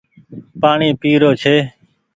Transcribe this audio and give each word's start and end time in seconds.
پآڻيٚ 0.61 0.97
پي 1.01 1.11
رو 1.21 1.31
ڇي۔ 1.41 1.55